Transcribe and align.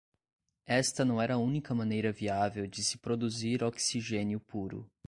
Esta 0.65 1.05
não 1.05 1.21
era 1.21 1.35
a 1.35 1.37
única 1.37 1.75
maneira 1.75 2.11
viável 2.11 2.65
de 2.65 2.83
se 2.83 2.97
produzir 2.97 3.63
oxigênio 3.63 4.39
puro. 4.39 4.89